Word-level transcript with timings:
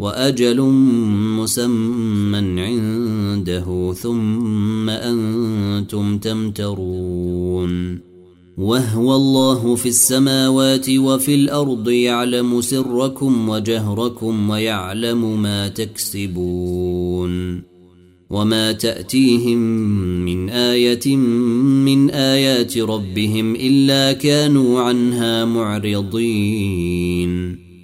وأجل 0.00 0.60
مسمى 1.40 2.60
عنده 2.60 3.92
ثم 3.92 4.90
أنتم 4.90 6.18
تمترون. 6.18 8.00
وهو 8.58 9.16
الله 9.16 9.74
في 9.74 9.88
السماوات 9.88 10.90
وفي 10.90 11.34
الأرض 11.34 11.88
يعلم 11.88 12.60
سركم 12.60 13.48
وجهركم 13.48 14.50
ويعلم 14.50 15.42
ما 15.42 15.68
تكسبون. 15.68 17.62
وما 18.30 18.72
تأتيهم 18.72 19.58
من 20.24 20.50
آية 20.50 21.16
من 21.16 22.10
آيات 22.10 22.78
ربهم 22.78 23.54
إلا 23.54 24.12
كانوا 24.12 24.80
عنها 24.80 25.44
معرضين. 25.44 26.90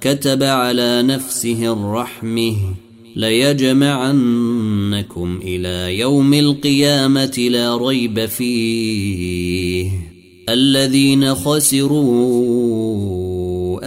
كتب 0.00 0.42
على 0.42 1.02
نفسه 1.02 1.72
الرحمة 1.72 2.56
ليجمعنكم 3.16 4.60
إلى 5.42 5.98
يوم 5.98 6.34
القيامة 6.34 7.48
لا 7.50 7.76
ريب 7.76 8.26
فيه. 8.26 9.90
الذين 10.48 11.34
خسروا 11.34 12.18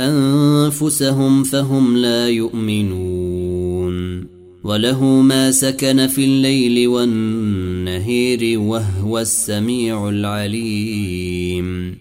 أنفسهم 0.10 1.44
فهم 1.44 1.98
لا 1.98 2.30
يؤمنون. 2.30 4.28
وله 4.64 5.06
ما 5.06 5.52
سكن 5.52 6.08
في 6.08 6.24
الليل 6.24 6.88
والنهير 6.88 8.60
وهو 8.60 9.20
السميع 9.20 10.10
العليم. 10.10 12.01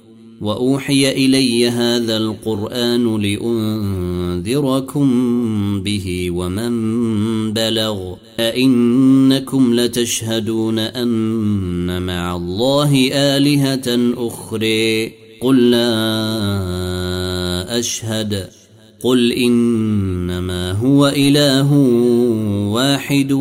وأوحي 0.41 1.11
إلي 1.11 1.69
هذا 1.69 2.17
القرآن 2.17 3.21
لأنذركم 3.21 5.07
به 5.83 6.31
ومن 6.31 6.73
بلغ. 7.53 8.15
أئنكم 8.39 9.75
لتشهدون 9.75 10.79
أن 10.79 12.01
مع 12.01 12.35
الله 12.35 13.09
آلهة 13.13 14.13
أخرى. 14.17 15.11
قل 15.41 15.71
لا 15.71 16.19
أشهد. 17.79 18.49
قل 19.03 19.31
إنما 19.31 20.71
هو 20.71 21.07
إله 21.07 21.73
واحد 22.71 23.31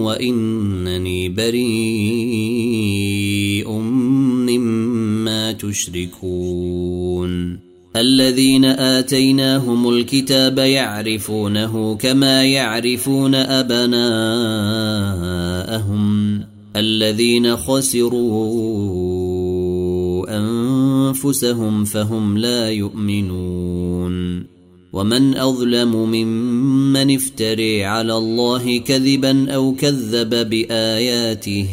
وإنني 0.00 1.28
بريء 1.28 2.70
تشركون. 5.52 7.30
الذين 7.96 8.64
آتيناهم 8.64 9.88
الكتاب 9.88 10.58
يعرفونه 10.58 11.94
كما 11.94 12.44
يعرفون 12.44 13.34
أبناءهم. 13.34 14.00
الذين 16.76 17.56
خسروا 17.56 18.56
أنفسهم 20.38 21.84
فهم 21.84 22.38
لا 22.38 22.70
يؤمنون. 22.70 24.50
ومن 24.92 25.36
أظلم 25.36 25.96
ممن 25.96 27.14
افتري 27.14 27.84
على 27.84 28.16
الله 28.16 28.78
كذبا 28.78 29.50
أو 29.54 29.74
كذب 29.74 30.50
بآياته 30.50 31.68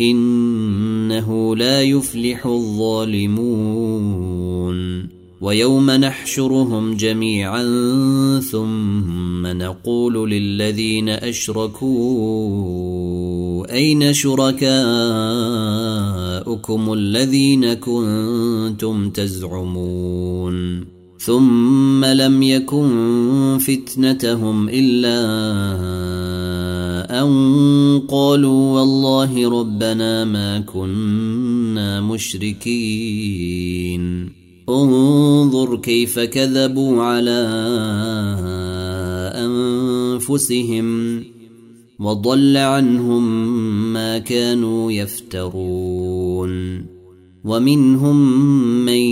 إنه 0.00 1.56
لا 1.56 1.82
يفلح 1.82 2.46
الظالمون. 2.46 3.64
ويوم 5.44 5.90
نحشرهم 5.90 6.96
جميعا 6.96 7.62
ثم 8.40 9.46
نقول 9.46 10.30
للذين 10.30 11.08
أشركوا 11.08 11.84
أين 13.72 14.12
شركاؤكم 14.12 14.72
الذين 16.92 17.74
كنتم 17.74 19.10
تزعمون؟ 19.10 20.93
ثم 21.24 22.04
لم 22.04 22.42
يكن 22.42 23.58
فتنتهم 23.60 24.68
إلا 24.68 25.20
أن 27.22 27.28
قالوا 28.08 28.80
والله 28.80 29.60
ربنا 29.60 30.24
ما 30.24 30.60
كنا 30.60 32.00
مشركين. 32.00 33.24
انظر 34.68 35.76
كيف 35.76 36.18
كذبوا 36.18 37.02
على 37.02 37.48
أنفسهم 39.34 41.24
وضل 41.98 42.56
عنهم 42.56 43.52
ما 43.92 44.18
كانوا 44.18 44.92
يفترون. 44.92 46.93
ومنهم 47.44 48.16
من 48.84 49.02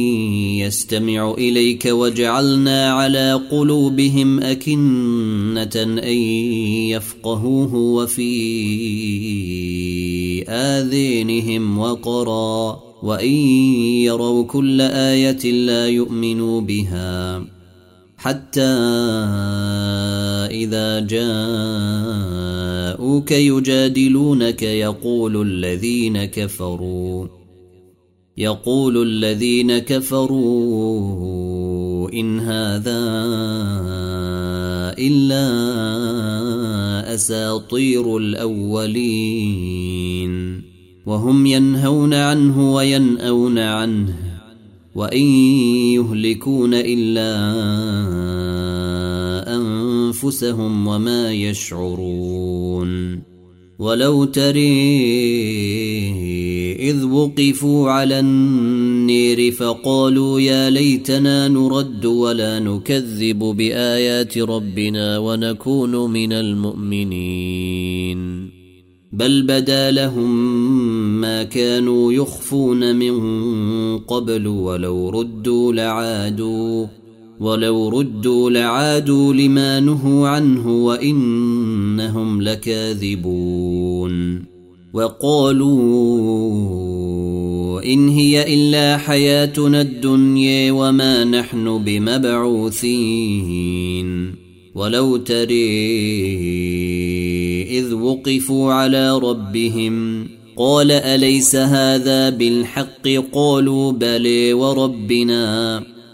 يستمع 0.64 1.34
إليك 1.38 1.84
وجعلنا 1.87 2.93
على 2.93 3.40
قلوبهم 3.50 4.40
أكنة 4.40 5.82
أن 6.05 6.17
يفقهوه 6.88 7.75
وفي 7.75 8.32
آذينهم 10.49 11.79
وقرا 11.79 12.82
وإن 13.02 13.34
يروا 14.05 14.44
كل 14.44 14.81
آية 14.81 15.52
لا 15.52 15.88
يؤمنوا 15.88 16.61
بها 16.61 17.44
حتى 18.17 18.61
إذا 20.50 21.00
جاءوك 21.00 21.32
يجادلونك 23.32 24.62
يقول 24.62 25.43
الذين 25.43 26.25
كفروا 26.25 27.42
يقول 28.38 29.02
الذين 29.02 29.79
كفروا 29.79 31.32
إن 32.12 32.40
هذا 32.40 33.00
إلا 34.99 35.44
أساطير 37.14 38.17
الأولين 38.17 39.62
وهم 41.06 41.46
ينهون 41.46 42.14
عنه 42.14 42.75
وينأون 42.75 43.58
عنه 43.58 44.14
وإن 44.94 45.26
يهلكون 45.93 46.75
إلا 46.75 47.32
أنفسهم 49.56 50.87
وما 50.87 51.32
يشعرون 51.32 53.23
ولو 53.82 54.25
تري 54.25 54.82
إذ 56.79 57.05
وقفوا 57.05 57.90
على 57.90 58.20
النير 58.20 59.52
فقالوا 59.52 60.40
يا 60.40 60.70
ليتنا 60.70 61.49
نرد 61.49 62.05
ولا 62.06 62.58
نكذب 62.58 63.38
بآيات 63.38 64.38
ربنا 64.38 65.19
ونكون 65.19 66.11
من 66.11 66.32
المؤمنين. 66.32 67.43
بل 69.12 69.43
بدا 69.43 69.90
لهم 69.90 70.31
ما 71.20 71.43
كانوا 71.43 72.12
يخفون 72.12 72.96
من 72.96 73.19
قبل 73.99 74.46
ولو 74.46 75.11
ردوا 75.11 75.73
لعادوا. 75.73 77.01
ولو 77.43 77.89
ردوا 77.89 78.50
لعادوا 78.50 79.35
لما 79.35 79.81
نهوا 79.81 80.29
عنه 80.29 80.85
وإنهم 80.85 82.43
لكاذبون 82.43 84.12
وقالوا 84.93 85.73
إن 87.85 88.09
هي 88.09 88.55
إلا 88.55 88.97
حياتنا 88.97 89.81
الدنيا 89.81 90.73
وما 90.73 91.25
نحن 91.25 91.85
بمبعوثين 91.85 93.23
ولو 94.75 95.17
تري 95.17 95.83
إذ 97.79 97.94
وقفوا 97.94 98.73
على 98.73 99.19
ربهم 99.19 100.27
قال 100.56 100.91
أليس 100.91 101.56
هذا 101.56 102.31
بالحق 102.31 103.09
قالوا 103.33 103.93
بلي 103.93 104.53
وربنا 104.53 105.83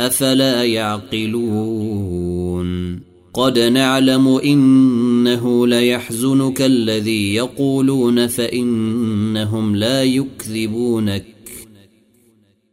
أفلا 0.00 0.64
يعقلون 0.64 1.88
قد 3.34 3.58
نعلم 3.58 4.28
إنه 4.28 5.66
ليحزنك 5.66 6.62
الذي 6.62 7.34
يقولون 7.34 8.26
فإنهم 8.26 9.76
لا 9.76 10.04
يكذبونك 10.04 11.24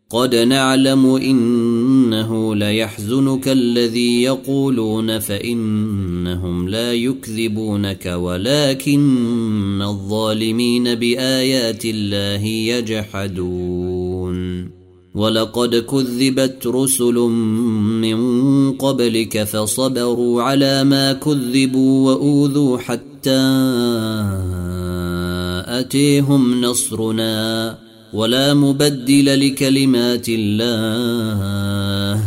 قد 0.10 0.36
نعلم 0.36 1.06
إنه 1.06 2.56
ليحزنك 2.56 3.48
الذي 3.48 4.24
يقولون 4.24 5.20
فإنهم 5.20 6.70
لا 6.70 6.94
يكذبونك 6.94 8.06
ولكن 8.06 9.82
الظالمين 9.82 10.96
بآيات 10.96 11.86
الله 11.86 12.46
يجحدون 12.46 14.15
ولقد 15.16 15.76
كذبت 15.76 16.68
رسل 16.68 17.14
من 18.04 18.20
قبلك 18.72 19.44
فصبروا 19.44 20.42
على 20.44 20.84
ما 20.84 21.14
كذبوا 21.14 22.12
وأوذوا 22.12 22.78
حتى 22.78 23.42
أتيهم 25.68 26.62
نصرنا 26.62 27.78
ولا 28.14 28.54
مبدل 28.54 29.48
لكلمات 29.48 30.26
الله 30.30 32.24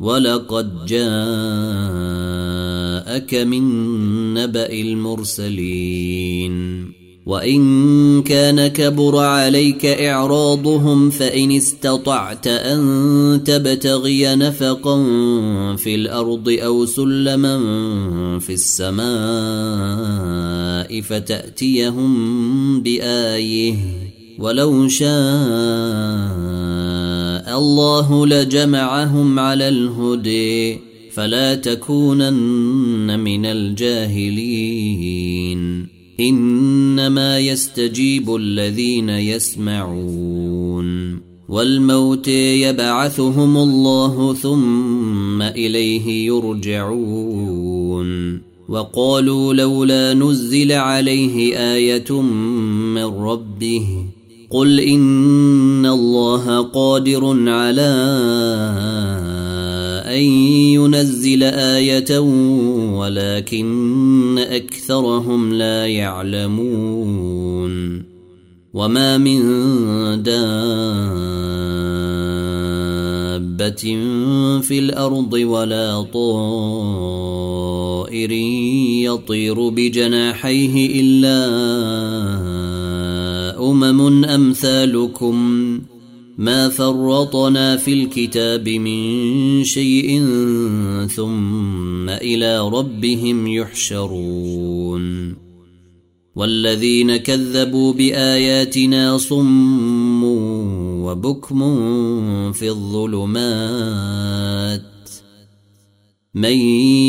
ولقد 0.00 0.86
جاءك 0.86 1.04
من 3.34 3.64
نبأ 4.34 4.72
المرسلين 4.72 6.52
وان 7.26 8.22
كان 8.22 8.66
كبر 8.66 9.16
عليك 9.18 9.86
اعراضهم 9.86 11.10
فان 11.10 11.52
استطعت 11.52 12.46
ان 12.46 13.42
تبتغي 13.46 14.34
نفقا 14.34 14.96
في 15.76 15.94
الأرض 15.94 16.48
أو 16.48 16.86
سلما 16.86 17.58
في 18.38 18.52
السماء 18.52 19.02
فتاتيهم 21.00 22.82
بايه 22.82 23.76
ولو 24.38 24.88
شاء 24.88 25.12
الله 27.58 28.26
لجمعهم 28.26 29.38
على 29.38 29.68
الهدي 29.68 30.78
فلا 31.12 31.54
تكونن 31.54 33.20
من 33.20 33.46
الجاهلين 33.46 34.82
إنما 36.28 37.38
يستجيب 37.38 38.36
الذين 38.36 39.08
يسمعون. 39.08 40.82
والموت 41.48 42.28
يبعثهم 42.28 43.56
الله 43.56 44.34
ثم 44.34 45.42
إليه 45.42 46.26
يرجعون. 46.26 48.40
وقالوا 48.68 49.54
لولا 49.54 50.14
نزل 50.14 50.72
عليه 50.72 51.56
آية 51.56 52.20
من 52.20 53.04
ربه. 53.04 53.86
قل 54.50 54.80
إن 54.80 55.86
الله 55.86 56.62
قادر 56.62 57.50
على 57.50 57.92
أن 60.12 60.22
ينزل 60.76 61.42
آية 61.42 62.18
ولكن 62.98 64.38
أكثرهم 64.38 65.54
لا 65.54 65.86
يعلمون 65.86 67.72
وما 68.74 69.18
من 69.18 69.42
دابة 70.22 71.02
في 74.62 74.78
الأرض 74.78 75.32
ولا 75.32 76.02
طائر 76.02 77.32
يطير 79.02 79.68
بجناحيه 79.68 81.00
إلا 81.00 81.42
أمم 83.70 84.24
أمثالكم 84.24 85.78
ما 86.38 86.68
فرطنا 86.68 87.76
في 87.76 87.92
الكتاب 87.92 88.68
من 88.68 89.64
شيء 89.64 90.20
ثم 91.14 92.08
إلى 92.08 92.68
ربهم 92.68 93.46
يحشرون. 93.46 95.36
والذين 96.36 97.16
كذبوا 97.16 97.92
بآياتنا 97.92 99.18
صم 99.18 100.24
وبكم 101.04 101.62
في 102.52 102.68
الظلمات. 102.68 104.82
من 106.34 106.56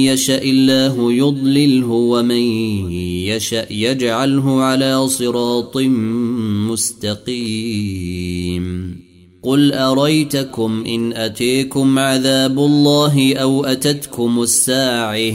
يشاء 0.05 0.49
الله 0.49 1.13
يضلله 1.13 1.87
ومن 1.87 2.91
يشاء 3.01 3.73
يجعله 3.73 4.61
على 4.61 5.07
صراط 5.07 5.77
مستقيم. 6.69 7.83
قل 9.43 9.73
اريتكم 9.73 10.83
ان 10.87 11.13
اتيكم 11.13 11.99
عذاب 11.99 12.59
الله 12.59 13.35
أو 13.35 13.65
اتتكم 13.65 14.41
الساعة 14.41 15.33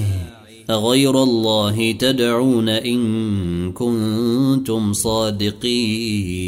اغير 0.70 1.22
الله 1.22 1.92
تدعون 1.92 2.68
ان 2.68 3.72
كنتم 3.72 4.92
صادقين 4.92 6.38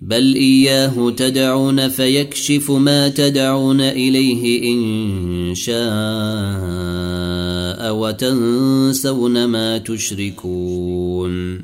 بل 0.00 0.34
اياه 0.34 1.10
تدعون 1.10 1.88
فيكشف 1.88 2.70
ما 2.70 3.08
تدعون 3.08 3.80
اليه 3.80 4.72
ان 4.72 5.54
شاء 5.54 5.80
وتنسون 7.94 9.44
ما 9.44 9.78
تشركون 9.78 11.62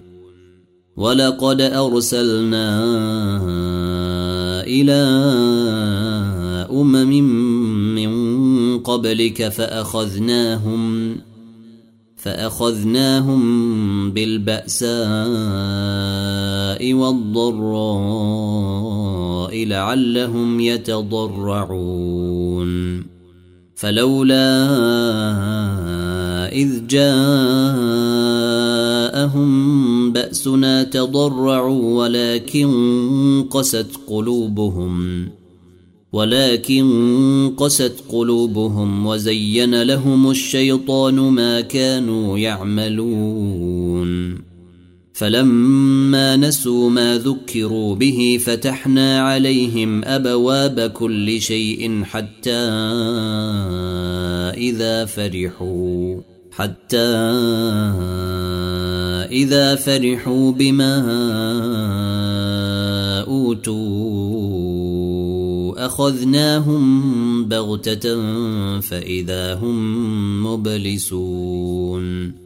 ولقد 0.97 1.61
ارسلنا 1.61 2.67
إلى 4.67 4.93
أمم 6.71 7.23
من 7.95 8.13
قبلك 8.79 9.49
فأخذناهم 9.49 11.17
فأخذناهم 12.17 13.43
بالبأساء 14.13 14.93
والضراء 16.95 18.47
لعلهم 19.65 20.61
يتضرعون. 20.61 21.97
فلولا 23.77 24.49
إذ 26.53 26.87
جاءهم 26.87 27.13
بأسنا 30.13 30.83
تضرعوا 30.83 32.05
ولكن 32.05 33.45
قست 33.51 33.87
قلوبهم 34.07 35.29
ولكن 36.13 37.55
قست 37.57 37.95
قلوبهم 38.09 39.07
وزين 39.07 39.83
لهم 39.83 40.31
الشيطان 40.31 41.15
ما 41.15 41.61
كانوا 41.61 42.39
يعملون. 42.39 43.96
فلما 45.17 46.37
نسوا 46.37 46.91
ما 46.91 47.19
ذكروا 47.19 47.95
به 47.95 48.41
فتحنا 48.45 49.21
عليهم 49.21 50.05
أبواب 50.05 50.81
كل 50.81 51.41
شيء 51.41 52.03
حتى 52.05 52.51
إذا 54.57 55.05
فرحوا 55.05 56.21
حتى 56.51 57.07
إذا 59.33 59.75
فرحوا 59.75 60.53
بما 60.53 60.95
أوتوا. 63.29 64.67
أخذناهم 65.87 67.45
بغتة 67.45 68.21
فإذا 68.81 69.55
هم 69.55 70.47
مبلسون. 70.47 72.46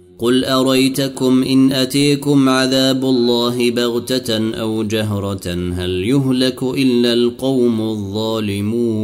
قل 0.21 0.45
اريتكم 0.45 1.43
ان 1.43 1.71
اتيكم 1.71 2.49
عذاب 2.49 3.05
الله 3.05 3.71
بغته 3.71 4.55
أو 4.55 4.83
جهره 4.83 5.73
هل 5.73 5.89
يهلك 5.89 6.63
الا 6.63 7.13
القوم 7.13 7.81
الظالمون 7.81 9.01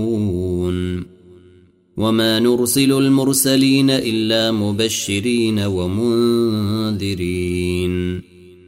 وما 1.97 2.39
نرسل 2.39 2.91
المرسلين 2.91 3.89
الا 3.89 4.51
مبشرين 4.51 5.59
ومنذرين 5.59 7.07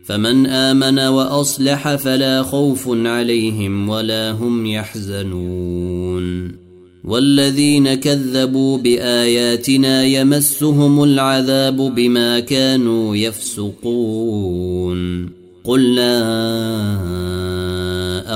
فمن 0.05 0.47
امن 0.47 0.99
واصلح 0.99 1.95
فلا 1.95 2.43
خوف 2.43 2.89
عليهم 2.89 3.89
ولا 3.89 4.31
هم 4.31 4.65
يحزنون 4.65 6.58
والذين 7.09 7.93
كذبوا 7.93 8.77
بآياتنا 8.77 10.03
يمسهم 10.03 11.03
العذاب 11.03 11.75
بما 11.75 12.39
كانوا 12.39 13.15
يفسقون. 13.15 14.99
قل 15.63 15.95
لا 15.95 16.19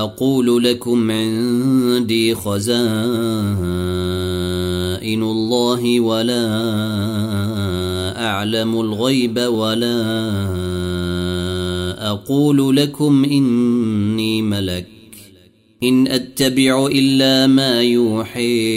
أقول 0.00 0.64
لكم 0.64 1.10
عندي 1.10 2.34
خزائن 2.34 2.82
الله 5.22 6.00
ولا 6.00 6.46
أعلم 8.26 8.80
الغيب 8.80 9.38
ولا 9.38 10.02
أقول 12.10 12.76
لكم 12.76 13.24
إني 13.24 14.42
ملك. 14.42 14.93
إن 15.88 16.06
أتبع 16.06 16.86
إلا 16.86 17.46
ما 17.46 17.82
يوحي 17.82 18.68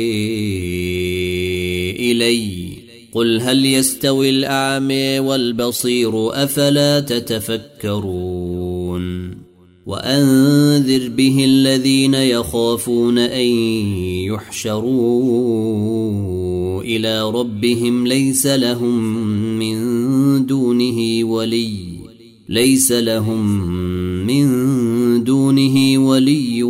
إلي. 1.99 2.67
قل 3.11 3.41
هل 3.41 3.65
يستوي 3.65 4.29
الأعمى 4.29 5.19
والبصير 5.19 6.43
أفلا 6.43 6.99
تتفكرون؟ 6.99 8.37
وأنذر 9.85 11.09
به 11.09 11.45
الذين 11.45 12.13
يخافون 12.13 13.17
أن 13.17 13.47
يحشروا 14.27 15.37
إلى 16.81 17.31
ربهم 17.31 18.07
ليس 18.07 18.47
لهم 18.47 18.99
من 19.59 20.45
دونه 20.45 21.25
ولي. 21.25 21.97
ليس 22.50 22.92
لهم 22.92 23.68
من 24.27 25.24
دونه 25.24 25.98
ولي 26.08 26.63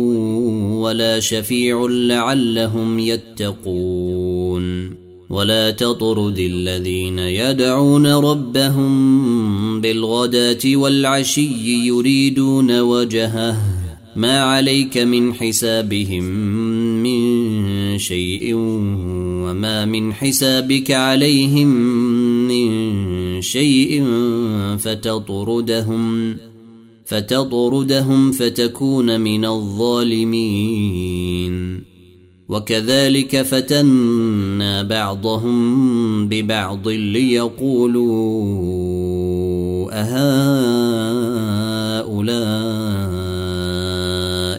ولا 0.74 1.20
شفيع 1.20 1.86
لعلهم 1.90 2.98
يتقون. 2.98 4.94
ولا 5.30 5.70
تطرد 5.70 6.38
الذين 6.38 7.18
يدعون 7.18 8.06
ربهم 8.06 9.80
بالغداة 9.80 10.76
والعشي 10.76 11.86
يريدون 11.86 12.80
وجهه. 12.80 13.56
ما 14.16 14.40
عليك 14.40 14.98
من 14.98 15.34
حسابهم 15.34 16.24
من 17.02 17.37
شيء 17.98 18.54
وما 19.44 19.84
من 19.84 20.12
حسابك 20.12 20.90
عليهم 20.90 21.68
من 22.48 22.68
شيء 23.42 24.04
فتطردهم 24.78 26.36
فتطردهم 27.06 28.32
فتكون 28.32 29.20
من 29.20 29.44
الظالمين. 29.44 31.08
وكذلك 32.48 33.42
فتنا 33.42 34.82
بعضهم 34.82 36.28
ببعض 36.28 36.88
ليقولوا 36.88 38.08
أهؤلاء 39.92 41.08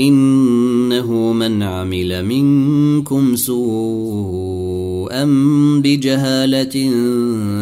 إنه 0.00 1.32
من 1.32 1.62
عمل 1.62 2.24
منكم 2.24 3.36
سوءا 3.36 5.24
بجهالة 5.82 6.90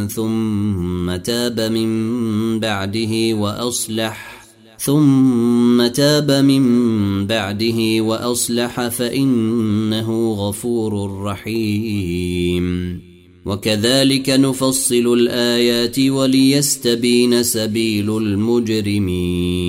ثم 0.06 1.16
تاب 1.16 1.60
من 1.60 2.60
بعده 2.60 3.34
وأصلح 3.34 4.38
ثم 4.78 5.86
تاب 5.86 6.30
من 6.30 7.26
بعده 7.26 8.00
وأصلح 8.00 8.88
فإنه 8.88 10.32
غفور 10.32 11.22
رحيم. 11.22 12.98
وكذلك 13.46 14.30
نفصل 14.30 15.12
الآيات 15.12 15.98
وليستبين 15.98 17.42
سبيل 17.42 18.16
المجرمين. 18.16 19.68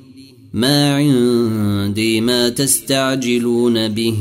ما 0.53 0.95
عندي 0.95 2.21
ما 2.21 2.49
تستعجلون 2.49 3.87
به. 3.87 4.15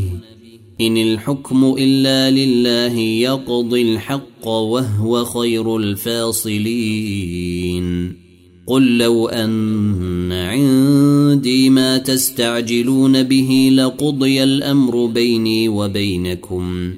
إن 0.81 0.97
الحكم 0.97 1.75
إلا 1.79 2.31
لله 2.31 2.99
يقضي 2.99 3.83
الحق 3.83 4.49
وهو 4.49 5.25
خير 5.25 5.77
الفاصلين. 5.77 7.21
قل 8.67 8.99
لو 8.99 9.29
أن 9.29 10.33
عندي 10.33 11.71
ما 11.71 11.99
تستعجلون 11.99 13.23
به 13.23 13.71
لقضي 13.73 14.43
الأمر 14.43 15.07
بيني 15.07 15.69
وبينكم. 15.69 16.95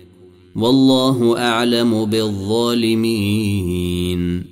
والله 0.56 1.38
أعلم 1.38 2.04
بالظالمين. 2.04 4.51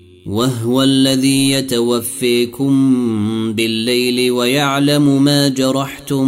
وهو 0.31 0.83
الذي 0.83 1.51
يتوفيكم 1.51 2.73
بالليل 3.53 4.31
ويعلم 4.31 5.23
ما 5.23 5.47
جرحتم 5.47 6.27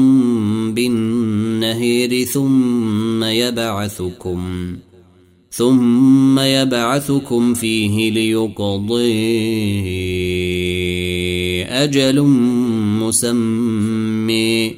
بالنهير 0.73 2.25
ثم 2.25 3.23
يبعثكم 3.23 4.75
ثم 5.51 6.39
يبعثكم 6.39 7.53
فيه 7.53 8.11
ليقضي 8.11 9.13
أجل 11.63 12.21
مسمي 13.01 14.75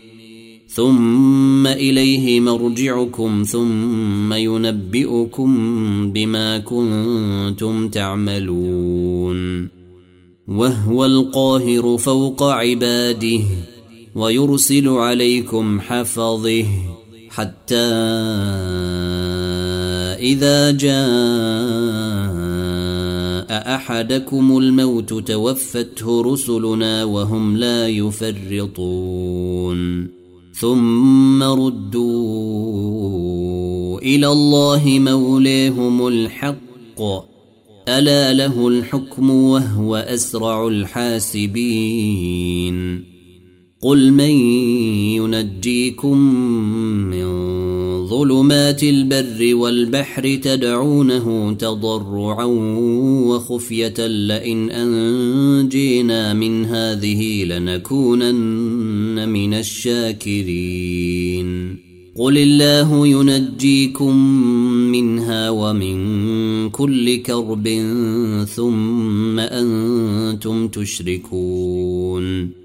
ثم 0.75 1.67
إليه 1.67 2.39
مرجعكم 2.39 3.43
ثم 3.43 4.33
ينبئكم 4.33 5.51
بما 6.11 6.57
كنتم 6.57 7.89
تعملون. 7.89 9.69
وهو 10.47 11.05
القاهر 11.05 11.97
فوق 11.97 12.43
عباده 12.43 13.39
ويرسل 14.15 14.87
عليكم 14.87 15.79
حفظه 15.79 16.65
حتى 17.29 17.75
إذا 20.19 20.71
جاء 20.71 20.95
أحدكم 23.75 24.57
الموت 24.57 25.13
توفته 25.13 26.21
رسلنا 26.21 27.03
وهم 27.03 27.57
لا 27.57 27.87
يفرطون. 27.87 29.45
ثم 30.59 31.43
ردوا 31.43 31.99
إلى 33.99 34.27
الله 34.27 34.83
موليهم 34.85 36.07
الحق. 36.07 37.01
ألا 37.87 38.33
له 38.33 38.67
الحكم 38.67 39.29
وهو 39.29 39.95
أسرع 39.95 40.67
الحاسبين. 40.67 41.55
قل 43.85 44.11
من 44.11 44.29
ينجيكم 45.15 46.17
من 47.09 47.27
ظلمات 48.07 48.83
البر 48.83 49.55
والبحر 49.55 50.35
تدعونه 50.35 51.53
تضرعا 51.53 52.45
وخفية 53.25 54.07
لئن 54.07 54.69
أنجينا 54.69 56.33
من 56.33 56.65
هذه 56.65 57.43
لنكونن 57.43 59.29
من 59.29 59.53
الشاكرين. 59.53 61.45
قل 62.15 62.37
الله 62.37 63.07
ينجيكم 63.07 64.17
منها 64.91 65.49
ومن 65.49 66.69
كل 66.69 67.17
كرب 67.17 67.67
ثم 68.55 69.39
أنتم 69.39 70.67
تشركون. 70.67 72.64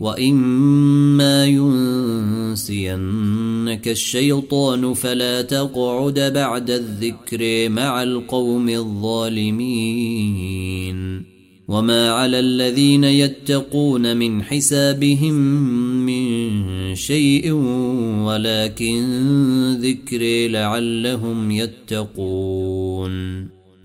واما 0.00 1.46
ينسينك 2.56 2.98
الشيطان 3.88 4.94
فلا 4.94 5.42
تقعد 5.42 6.20
بعد 6.34 6.70
الذكر 6.70 7.68
مع 7.68 8.02
القوم 8.02 8.68
الظالمين 8.68 9.98
وما 11.68 12.10
على 12.10 12.38
الذين 12.40 13.04
يتقون 13.04 14.16
من 14.16 14.42
حسابهم 14.42 15.34
من 16.06 16.94
شيء 16.94 17.52
ولكن 18.24 19.02
ذكر 19.80 20.48
لعلهم 20.48 21.50
يتقون 21.50 23.48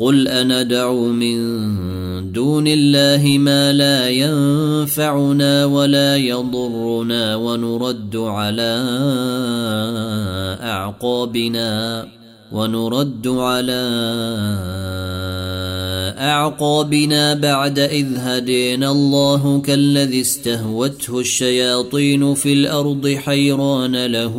قل 0.00 0.28
أندعو 0.28 1.12
من 1.12 1.36
دون 2.32 2.64
الله 2.66 3.38
ما 3.38 3.72
لا 3.72 4.08
ينفعنا 4.08 5.64
ولا 5.64 6.16
يضرنا 6.16 7.36
ونرد 7.36 8.16
على 8.16 8.72
أعقابنا 10.62 12.06
ونرد 12.52 13.28
على 13.28 13.82
أعقابنا 16.18 17.34
بعد 17.34 17.78
إذ 17.78 18.06
هدينا 18.16 18.90
الله 18.90 19.60
كالذي 19.60 20.20
استهوته 20.20 21.20
الشياطين 21.20 22.34
في 22.34 22.52
الأرض 22.52 23.08
حيران 23.08 24.06
له 24.06 24.34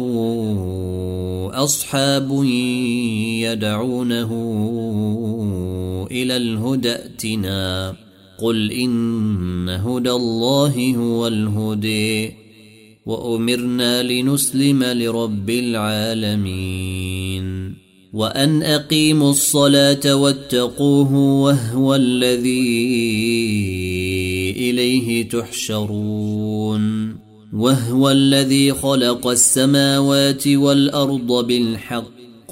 أصحاب 1.54 2.43
يدعونه 3.43 4.32
إلى 6.12 6.38
الهدى 6.38 6.91
ائتنا. 6.91 7.96
قل 8.41 8.72
إن 8.72 9.70
هدى 9.70 10.12
الله 10.12 10.96
هو 10.98 11.28
الهدي 11.28 12.32
وأمرنا 13.06 14.04
لنسلم 14.04 14.84
لرب 14.84 15.50
العالمين. 15.50 17.41
وأن 18.13 18.63
أقيموا 18.63 19.32
الصلاة 19.32 20.15
واتقوه 20.15 21.13
وهو 21.13 21.96
الذي 21.96 22.91
إليه 24.58 25.30
تحشرون. 25.30 27.15
وهو 27.54 28.10
الذي 28.10 28.74
خلق 28.74 29.28
السماوات 29.28 30.48
والأرض 30.48 31.48
بالحق. 31.48 32.52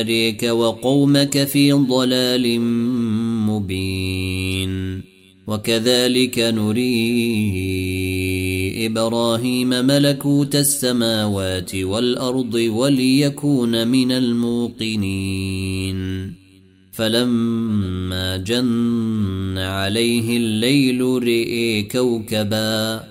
أريك 0.00 0.42
وقومك 0.42 1.44
في 1.44 1.72
ضلال 1.72 2.60
مبين. 3.50 5.02
وكذلك 5.46 6.38
نري 6.38 7.02
إبراهيم 8.86 9.68
ملكوت 9.68 10.56
السماوات 10.56 11.74
والأرض 11.74 12.54
وليكون 12.54 13.88
من 13.88 14.12
الموقنين. 14.12 15.52
فلما 16.92 18.36
جن 18.36 19.58
عليه 19.58 20.36
الليل 20.36 21.00
رئي 21.22 21.82
كوكبا 21.82 23.02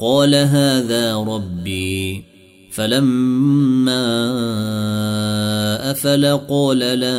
قال 0.00 0.34
هذا 0.34 1.16
ربي 1.16 2.33
فلما 2.74 4.04
أفل 5.90 6.26
قال 6.48 6.78
لا 6.78 7.14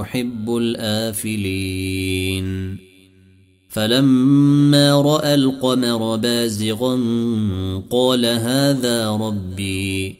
أحب 0.00 0.56
الآفلين. 0.56 2.46
فلما 3.68 5.02
رأى 5.02 5.34
القمر 5.34 6.16
بازغا 6.16 6.94
قال 7.90 8.26
هذا 8.26 9.10
ربي. 9.10 10.19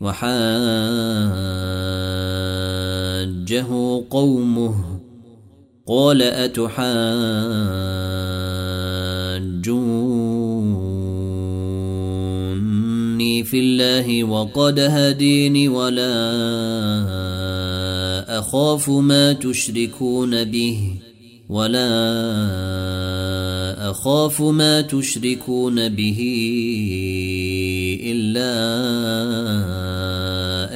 وحاجه 0.00 0.38
قومه 4.10 4.74
قال 5.86 6.22
أتحاجوني 6.22 6.68
في 13.44 13.58
الله 13.58 14.24
وقد 14.24 14.78
هديني 14.78 15.68
ولا 15.68 16.38
أخاف 18.38 18.90
ما 18.90 19.32
تشركون 19.32 20.44
به 20.44 20.92
ولا 21.48 21.90
أخاف 23.90 24.42
ما 24.42 24.80
تشركون 24.80 25.88
به 25.88 26.20
إلا 28.04 29.87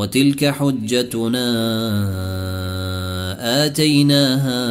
وتلك 0.00 0.44
حجتنا 0.44 1.46
آتيناها 3.64 4.64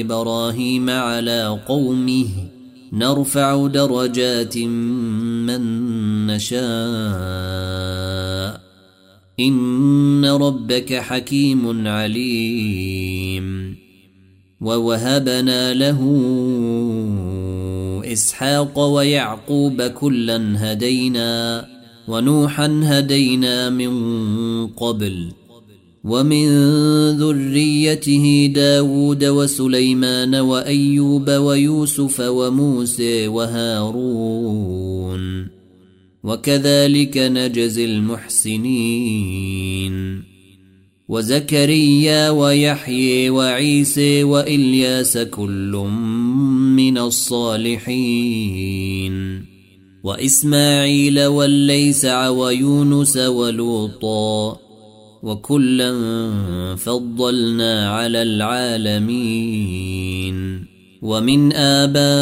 إبراهيم 0.00 0.90
على 0.90 1.60
قومه. 1.68 2.26
نرفع 2.92 3.66
درجات 3.66 4.58
من 4.58 5.60
نشاء. 6.26 6.60
إن 9.40 10.24
ربك 10.24 10.94
حكيم 10.94 11.88
عليم. 11.88 13.76
ووهبنا 14.60 15.74
له 15.74 16.00
إسحاق 18.12 18.78
ويعقوب 18.78 19.82
كلا 19.82 20.72
هدينا. 20.72 21.75
ونوحا 22.08 22.80
هدينا 22.84 23.70
من 23.70 23.92
قبل 24.66 25.28
ومن 26.04 26.48
ذريته 27.16 28.52
داود 28.54 29.24
وسليمان 29.24 30.34
وأيوب 30.34 31.30
ويوسف 31.30 32.20
وموسى 32.20 33.28
وهارون 33.28 34.76
وكذلك 36.24 37.18
نجزي 37.18 37.84
المحسنين 37.84 39.16
وزكريا 41.08 42.30
ويحيي 42.30 43.30
وعيسى 43.30 44.24
وإلياس 44.24 45.18
كل 45.18 45.72
من 46.76 46.98
الصالحين 46.98 48.36
وإسماعيل 50.06 51.24
والليسع 51.24 52.28
ويونس 52.28 53.16
ولوطا 53.16 54.58
وكلا 55.22 55.92
فضلنا 56.76 57.90
على 57.90 58.22
العالمين 58.22 59.56
ومن 61.02 61.52
آبائهم 61.52 62.12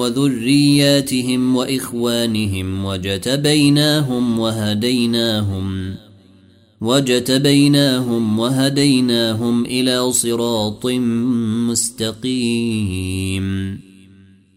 وذرياتهم 0.00 1.56
وإخوانهم 1.56 2.84
وجتبيناهم 2.84 4.38
وهديناهم 4.38 5.94
وجتبيناهم 6.80 8.38
وهديناهم 8.38 9.64
إلى 9.64 10.12
صراط 10.12 10.86
مستقيم 11.70 13.44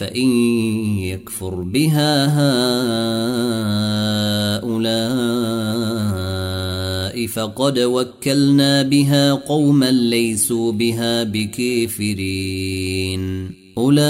فإن 0.00 0.30
يكفر 0.98 1.54
بها 1.54 2.26
هؤلاء 4.64 4.80
فقد 7.26 7.78
وكلنا 7.78 8.82
بها 8.82 9.32
قوما 9.32 9.90
ليسوا 9.90 10.72
بها 10.72 11.22
بكافرين. 11.22 12.80
أولئك 13.78 14.00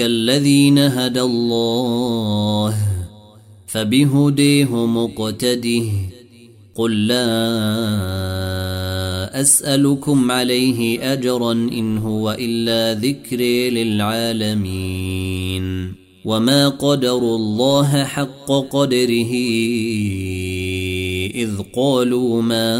الذين 0.00 0.78
هدى 0.78 1.22
الله 1.22 2.76
فبهديه 3.66 4.86
مقتده. 4.86 6.09
قل 6.80 7.06
لا 7.06 7.30
أسألكم 9.40 10.30
عليه 10.30 11.12
أجرا 11.12 11.52
إن 11.52 11.98
هو 11.98 12.36
إلا 12.40 13.00
ذكر 13.00 13.36
للعالمين. 13.76 15.64
وما 16.24 16.68
قدروا 16.68 17.36
الله 17.36 18.04
حق 18.04 18.52
قدره 18.70 19.32
إذ 21.34 21.50
قالوا 21.76 22.42
ما 22.42 22.76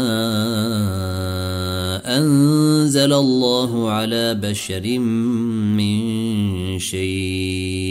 أنزل 2.17 3.13
الله 3.13 3.91
على 3.91 4.33
بشر 4.33 4.99
من 5.77 5.99
شيء. 6.79 7.90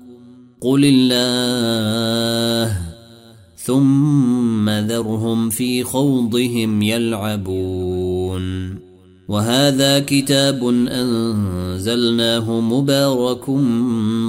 قل 0.61 0.85
الله 0.85 2.77
ثم 3.57 4.69
ذرهم 4.69 5.49
في 5.49 5.83
خوضهم 5.83 6.81
يلعبون 6.81 8.75
وهذا 9.29 9.99
كتاب 9.99 10.67
انزلناه 10.91 12.59
مبارك 12.59 13.49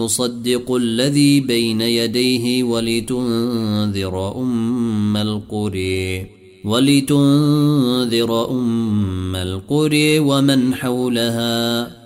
مصدق 0.01 0.75
الذي 0.75 1.41
بين 1.41 1.81
يديه 1.81 2.63
ولتنذر 2.63 4.37
ام 4.37 5.17
القري 5.17 6.27
ولتنذر 6.65 8.51
ام 8.51 9.37
القري 9.37 10.19
ومن 10.19 10.75
حولها 10.75 12.02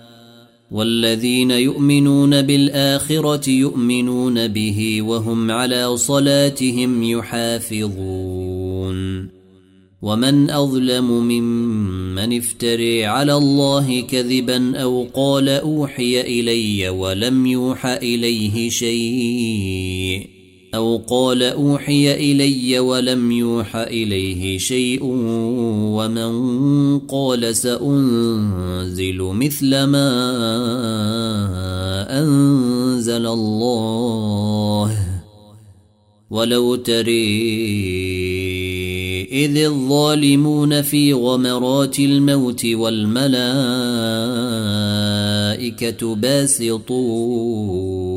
والذين 0.71 1.51
يؤمنون 1.51 2.41
بالآخرة 2.41 3.49
يؤمنون 3.49 4.47
به 4.47 5.01
وهم 5.01 5.51
على 5.51 5.97
صلاتهم 5.97 7.03
يحافظون. 7.03 8.57
ومن 10.01 10.49
أظلم 10.49 11.11
ممن 11.11 12.37
افتري 12.37 13.05
على 13.05 13.33
الله 13.33 14.01
كذبا 14.01 14.77
أو 14.77 15.07
قال 15.13 15.49
أوحي 15.49 16.21
إلي 16.21 16.89
ولم 16.89 17.45
يوح 17.45 17.85
إليه 17.85 18.69
شيء 18.69 20.36
أو 20.77 21.01
قال 21.07 21.43
أوحي 21.43 22.13
إلي 22.13 22.79
ولم 22.79 23.31
يوح 23.31 23.75
إليه 23.75 24.57
شيء 24.57 24.99
ومن 25.97 26.99
قال 26.99 27.55
سأنزل 27.55 29.17
مثل 29.17 29.83
ما 29.83 30.09
أنزل 32.21 33.27
الله. 33.27 34.97
ولو 36.29 36.75
تري 36.75 37.57
إذ 39.31 39.57
الظالمون 39.57 40.81
في 40.81 41.13
غمرات 41.13 41.99
الموت 41.99 42.65
والملائكة 42.65 43.37
باسطون 46.15 48.16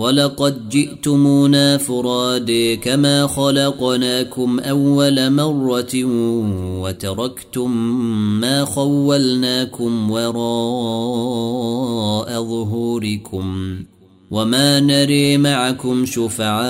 ولقد 0.00 0.68
جئتمونا 0.68 1.78
فرادي 1.78 2.76
كما 2.76 3.26
خلقناكم 3.26 4.60
أول 4.60 5.30
مرة 5.32 6.04
وتركتم 6.80 7.70
ما 8.40 8.64
خولناكم 8.64 10.10
وراء 10.10 10.40
ظهوركم 12.44 13.76
وما 14.30 14.80
نري 14.80 15.36
معكم 15.36 16.06
شفعاءكم 16.06 16.64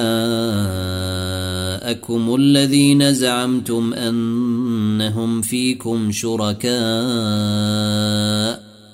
الذين 2.35 3.15
زعمتم 3.15 3.95
أنهم 3.95 5.43
فيكم 5.43 6.13
شركاء 6.13 6.71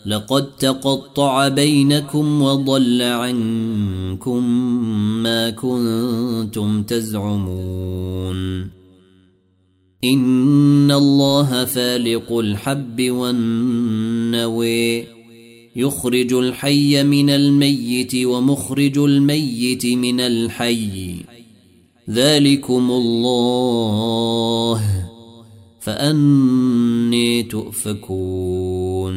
لقد 0.06 0.56
تقطع 0.56 1.48
بينكم 1.48 2.42
وضل 2.42 3.02
عنكم 3.02 4.44
ما 5.22 5.50
كنتم 5.50 6.82
تزعمون. 6.82 8.60
إن 10.04 10.90
الله 10.90 11.64
فالق 11.64 12.38
الحب 12.38 13.10
والنوي 13.10 15.04
يخرج 15.76 16.32
الحي 16.32 17.02
من 17.02 17.30
الميت 17.30 18.14
ومخرج 18.14 18.98
الميت 18.98 19.86
من 19.86 20.20
الحي. 20.20 21.14
ذلكم 22.10 22.90
الله 22.90 24.82
فأني 25.80 27.42
تؤفكون. 27.42 29.16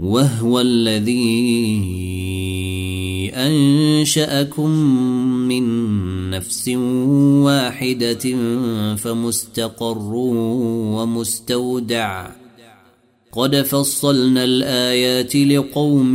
وهو 0.00 0.60
الذي 0.60 1.20
أنشأكم 3.34 4.70
من 5.48 5.64
نفس 6.30 6.68
واحدة 7.44 8.36
فمستقر 8.96 10.14
ومستودع. 10.96 12.30
قد 13.32 13.56
فصلنا 13.56 14.44
الآيات 14.44 15.36
لقوم 15.36 16.14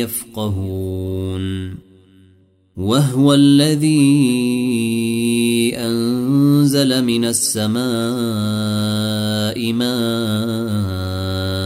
يفقهون. 0.00 1.76
وهو 2.76 3.34
الذي 3.34 3.96
أنزل 5.76 7.04
من 7.04 7.24
السماء 7.24 7.82
ماء 9.72 11.65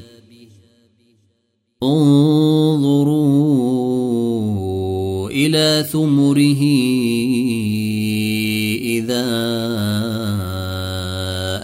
انظروا 1.83 3.29
إلى 5.29 5.85
ثمره 5.91 6.61
إذا 8.81 9.25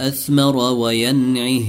أثمر 0.07 0.55
وينعه. 0.57 1.61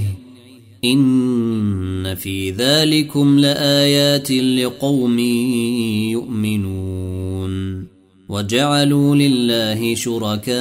إن 0.85 2.15
في 2.15 2.51
ذلكم 2.51 3.39
لآيات 3.39 4.31
لقوم 4.31 5.19
يؤمنون. 6.09 7.85
وجعلوا 8.29 9.15
لله 9.15 9.95
شركاء 9.95 10.55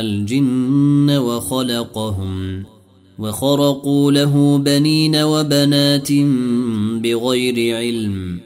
الجن 0.00 1.10
وخلقهم. 1.10 2.64
وخرقوا 3.18 4.12
له 4.12 4.58
بنين 4.58 5.16
وبنات 5.16 6.12
بغير 7.02 7.76
علم 7.76 8.40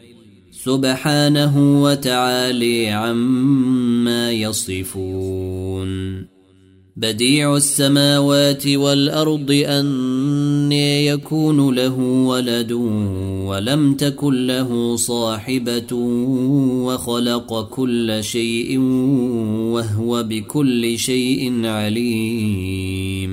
سبحانه 0.64 1.82
وتعالي 1.82 2.88
عما 2.88 4.32
يصفون. 4.32 5.92
بديع 6.96 7.56
السماوات 7.56 8.66
والأرض 8.66 9.50
ان 9.50 10.72
يكون 10.72 11.74
له 11.74 11.98
ولد 11.98 12.72
ولم 13.46 13.94
تكن 13.94 14.46
له 14.46 14.96
صاحبة 14.96 15.94
وخلق 16.86 17.68
كل 17.68 18.18
شيء 18.20 18.78
وهو 19.72 20.22
بكل 20.22 20.98
شيء 20.98 21.66
عليم. 21.66 23.32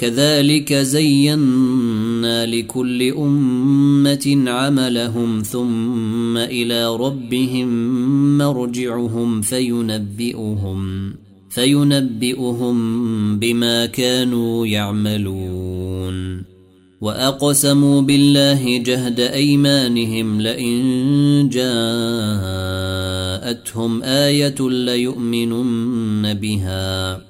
كذلك 0.00 0.74
زينا 0.74 2.46
لكل 2.46 3.02
أمة 3.12 4.44
عملهم 4.46 5.42
ثم 5.42 6.36
إلى 6.36 6.96
ربهم 6.96 7.68
مرجعهم 8.38 9.40
فينبئهم 9.40 11.12
فينبئهم 11.50 13.38
بما 13.38 13.86
كانوا 13.86 14.66
يعملون. 14.66 16.42
وأقسموا 17.00 18.00
بالله 18.00 18.78
جهد 18.78 19.20
أيمانهم 19.20 20.40
لئن 20.40 21.48
جاءتهم 21.52 22.82
آية 24.02 24.68
ليؤمنن 24.70 26.34
بها. 26.34 27.29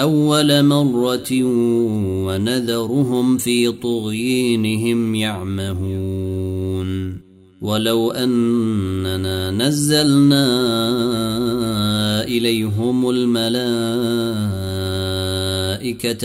أول 0.00 0.62
مرة 0.64 1.42
ونذرهم 2.26 3.38
في 3.38 3.72
طغينهم 3.72 5.14
يعمهون. 5.14 6.90
ولو 7.60 8.10
أننا 8.10 9.50
نزلنا 9.50 10.46
إليهم 12.24 13.10
الملائكة 13.10 13.50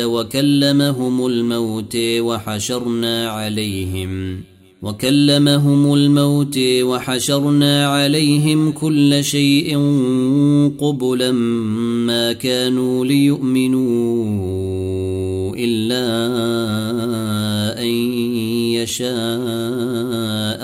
وكلمهم 0.05 1.25
الموت 1.25 1.97
وحشرنا 2.19 3.29
عليهم 3.29 4.43
وكلمهم 4.81 5.93
الموت 5.93 6.59
وحشرنا 6.81 7.87
عليهم 7.87 8.71
كل 8.71 9.23
شيء 9.23 9.77
قبلا 10.79 11.31
ما 11.31 12.33
كانوا 12.33 13.05
ليؤمنوا 13.05 13.85
إلا 15.57 16.05
أن 17.81 17.87
يشاء 18.77 19.11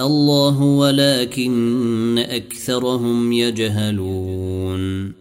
الله 0.07 0.61
ولكن 0.61 2.17
أكثرهم 2.17 3.33
يجهلون. 3.33 5.20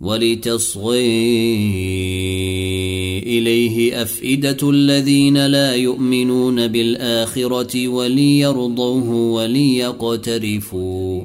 ولتصغي 0.00 1.08
إليه 3.18 4.02
أفئدة 4.02 4.70
الذين 4.70 5.46
لا 5.46 5.74
يؤمنون 5.74 6.66
بالآخرة 6.66 7.88
وليرضوه 7.88 9.10
وليقترفوا 9.32 11.24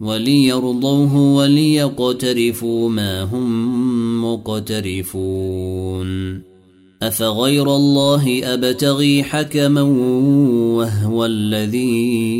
وليرضوه 0.00 1.16
وليقترفوا 1.16 2.88
ما 2.88 3.22
هم 3.22 4.24
مقترفون 4.24 5.74
أفغير 7.02 7.76
الله 7.76 8.54
أبتغي 8.54 9.22
حكما 9.22 9.82
وهو 9.82 11.24
الذي 11.24 12.34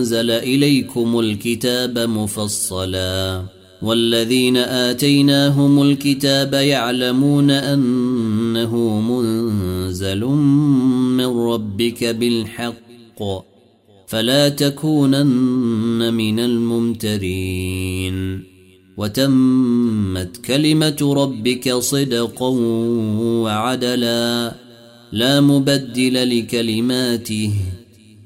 أنزل 0.00 0.30
إليكم 0.30 1.20
الكتاب 1.20 1.98
مفصلا 1.98 3.42
والذين 3.82 4.56
آتيناهم 4.56 5.82
الكتاب 5.82 6.54
يعلمون 6.54 7.50
أنه 7.50 9.00
منزل 9.00 10.24
من 11.16 11.26
ربك 11.26 12.04
بالحق 12.04 13.22
فلا 14.06 14.48
تكونن 14.48 16.14
من 16.14 16.40
الممترين 16.40 18.16
وتمت 18.96 20.36
كلمة 20.36 21.14
ربك 21.16 21.72
صدقا 21.72 22.48
وعدلا 23.44 24.54
لا 25.12 25.40
مبدل 25.40 26.38
لكلماته 26.38 27.52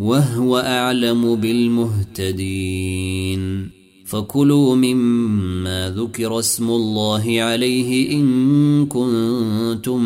وهو 0.00 0.58
أعلم 0.58 1.34
بالمهتدين. 1.34 3.40
فكلوا 4.06 4.76
مما 4.76 5.94
ذكر 5.96 6.38
اسم 6.38 6.70
الله 6.70 7.40
عليه 7.40 8.12
إن 8.12 8.86
كنتم 8.86 10.02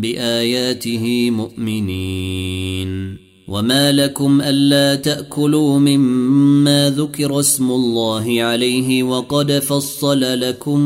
بآياته 0.00 1.30
مؤمنين. 1.30 3.16
وما 3.48 3.92
لكم 3.92 4.40
ألا 4.40 4.94
تأكلوا 4.94 5.78
مما 5.78 6.90
ذكر 6.90 7.40
اسم 7.40 7.70
الله 7.70 8.42
عليه 8.42 9.02
وقد 9.02 9.52
فصل 9.52 10.40
لكم 10.40 10.80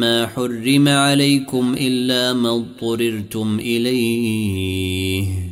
ما 0.00 0.26
حرم 0.26 0.88
عليكم 0.88 1.74
إلا 1.80 2.32
ما 2.32 2.50
اضطررتم 2.50 3.58
إليه. 3.58 5.51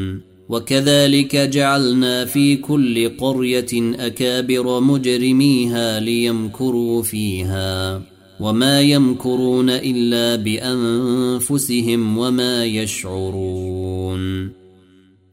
وكذلك 0.51 1.35
جعلنا 1.35 2.25
في 2.25 2.55
كل 2.55 3.17
قرية 3.17 3.95
أكابر 3.99 4.79
مجرميها 4.79 5.99
ليمكروا 5.99 7.03
فيها 7.03 8.01
وما 8.39 8.81
يمكرون 8.81 9.69
إلا 9.69 10.35
بأنفسهم 10.35 12.17
وما 12.17 12.65
يشعرون 12.65 14.51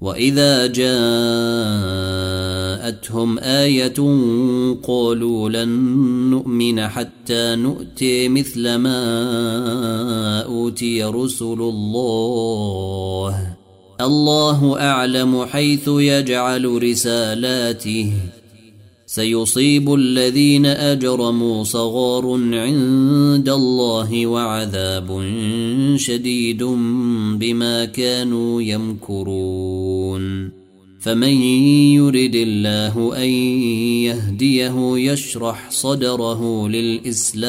وإذا 0.00 0.66
جاءتهم 0.66 0.88
آية 3.38 3.94
قالوا 4.82 5.48
لن 5.48 5.68
نؤمن 6.30 6.88
حتى 6.88 7.56
نؤتي 7.56 8.28
مثل 8.28 8.74
ما 8.74 10.40
أوتي 10.40 11.04
رسل 11.04 11.60
الله 11.60 13.57
الله 14.00 14.80
أعلم 14.80 15.44
حيث 15.44 15.88
يجعل 15.88 16.82
رسالاته. 16.82 18.12
سيصيب 19.06 19.94
الذين 19.94 20.66
أجرموا 20.66 21.64
صغار 21.64 22.32
عند 22.52 23.48
الله 23.48 24.26
وعذاب 24.26 25.30
شديد 25.96 26.62
بما 27.38 27.84
كانوا 27.84 28.62
يمكرون. 28.62 30.50
فمن 31.00 31.42
يرد 31.98 32.34
الله 32.34 33.16
أن 33.16 33.28
يهديه 34.04 34.98
يشرح 35.12 35.70
صدره 35.70 36.68
للإسلام. 36.68 37.48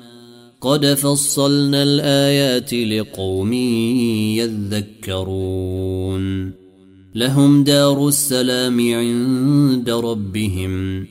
قد 0.61 0.85
فصلنا 0.85 1.83
الايات 1.83 2.73
لقوم 2.73 3.53
يذكرون. 5.03 6.51
لهم 7.15 7.63
دار 7.63 8.07
السلام 8.07 8.93
عند 8.93 9.89
ربهم 9.89 11.05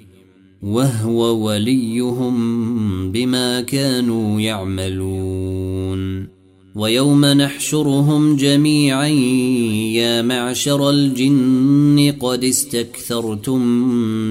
وهو 0.63 1.47
وليهم 1.47 3.13
بما 3.13 3.61
كانوا 3.61 4.41
يعملون. 4.41 6.27
ويوم 6.75 7.25
نحشرهم 7.25 8.37
جميعا 8.37 9.07
يا 9.07 10.23
معشر 10.23 10.91
الجن 10.91 12.15
قد 12.21 12.45
استكثرتم 12.45 13.67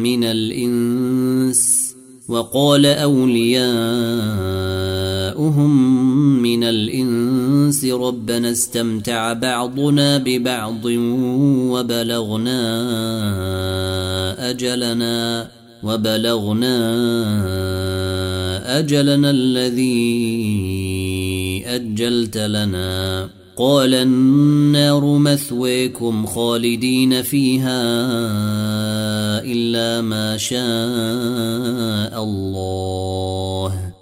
من 0.04 0.24
الانس 0.24 1.79
وقال 2.30 2.86
أولياؤهم 2.86 3.72
من 6.42 6.64
الإنس 6.64 7.86
ربنا 7.86 8.52
استمتع 8.52 9.34
بعضنا 9.34 10.18
ببعض 10.18 10.86
وبلغنا 11.74 12.60
أجلنا 14.50 15.48
وبلغنا 15.84 16.76
أجلنا 18.80 19.30
الذي 19.30 20.00
أجلت 21.66 22.38
لنا. 22.38 23.30
قال 23.60 23.94
النار 23.94 25.18
مثويكم 25.18 26.26
خالدين 26.26 27.22
فيها 27.22 27.82
إلا 29.44 30.02
ما 30.02 30.38
شاء 30.38 32.24
الله. 32.24 33.94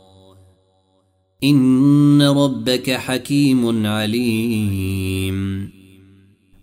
إن 1.44 2.22
ربك 2.22 2.92
حكيم 2.92 3.88
عليم. 3.88 5.70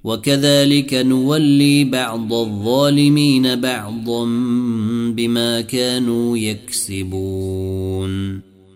وكذلك 0.04 0.94
نولي 0.94 1.84
بعض 1.84 2.32
الظالمين 2.32 3.60
بعضا 3.60 4.24
بما 5.16 5.60
كانوا 5.60 6.38
يكسبون. 6.38 8.53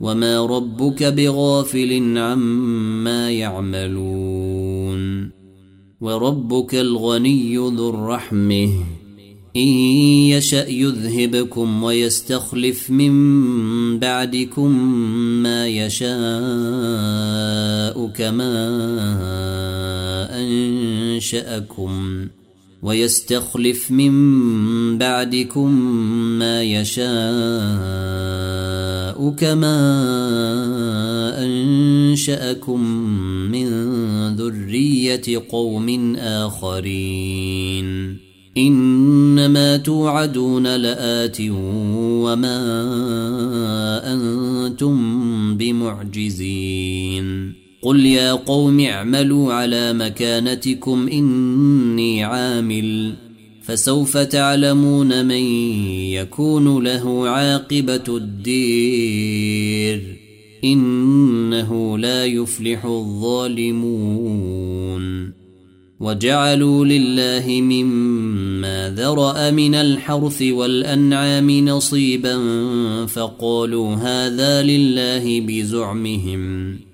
وما 0.00 0.46
ربك 0.46 1.02
بغافل 1.02 2.18
عما 2.18 3.30
يعملون 3.30 5.30
وربك 6.00 6.74
الغني 6.74 7.56
ذو 7.56 7.90
الرحمه 7.90 8.68
ان 9.56 9.68
يشا 10.32 10.68
يذهبكم 10.68 11.82
ويستخلف 11.82 12.90
من 12.90 13.12
بعدكم 13.98 14.70
ما 15.42 15.68
يشاء 15.68 16.16
كما 18.06 18.56
انشاكم 20.30 22.26
ويستخلف 22.86 23.90
من 23.90 24.12
بعدكم 24.98 25.70
ما 26.38 26.62
يشاء 26.62 27.06
كما 29.30 29.78
أنشأكم 31.44 32.80
من 33.50 33.68
ذرية 34.36 35.42
قوم 35.50 36.16
آخرين. 36.16 38.16
إنما 38.58 39.76
توعدون 39.76 40.76
لآت 40.76 41.40
وما 42.20 42.58
أنتم 44.12 45.56
بمعجزين. 45.56 47.65
قل 47.86 48.06
يا 48.06 48.32
قوم 48.32 48.80
اعملوا 48.80 49.52
على 49.52 49.92
مكانتكم 49.92 51.08
اني 51.08 52.24
عامل 52.24 53.14
فسوف 53.62 54.16
تعلمون 54.16 55.26
من 55.26 55.42
يكون 56.10 56.84
له 56.84 57.28
عاقبه 57.28 58.16
الدير 58.16 60.02
انه 60.64 61.98
لا 61.98 62.24
يفلح 62.24 62.84
الظالمون 62.84 64.46
وجعلوا 66.00 66.84
لله 66.84 67.60
مما 67.60 68.90
ذرا 68.96 69.50
من 69.50 69.74
الحرث 69.74 70.42
والانعام 70.42 71.50
نصيبا 71.50 72.36
فقالوا 73.06 73.94
هذا 73.94 74.62
لله 74.62 75.40
بزعمهم 75.40 76.76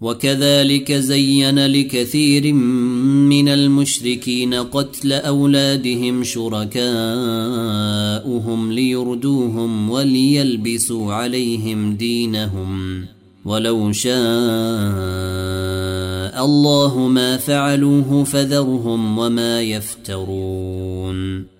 وكذلك 0.00 0.92
زين 0.92 1.66
لكثير 1.66 2.52
من 2.52 3.48
المشركين 3.48 4.54
قتل 4.54 5.12
أولادهم 5.12 6.24
شركاؤهم 6.24 6.72
ليردوهم 8.72 9.90
وليلبسوا 9.90 11.12
عليهم 11.12 11.96
دينهم 11.96 13.04
ولو 13.44 13.92
شاء 13.92 14.14
الله 16.44 17.08
ما 17.08 17.36
فعلوه 17.36 18.24
فذرهم 18.24 19.18
وما 19.18 19.62
يفترون 19.62 21.59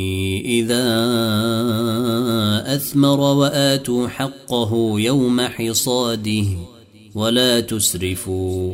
إذا 0.51 0.85
أثمر 2.75 3.19
وآتوا 3.19 4.07
حقه 4.07 4.93
يوم 4.99 5.41
حصاده 5.41 6.45
ولا 7.15 7.59
تسرفوا 7.59 8.73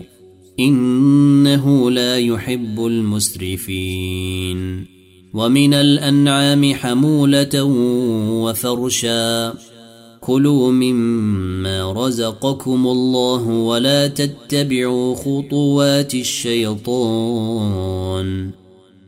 إنه 0.59 1.91
لا 1.91 2.17
يحب 2.17 2.85
المسرفين 2.85 4.57
ومن 5.33 5.73
الأنعام 5.73 6.73
حمولة 6.73 7.63
وفرشا 8.43 9.53
كلوا 10.21 10.71
مما 10.71 11.91
رزقكم 11.91 12.87
الله 12.87 13.47
ولا 13.47 14.07
تتبعوا 14.07 15.15
خطوات 15.15 16.15
الشيطان 16.15 17.87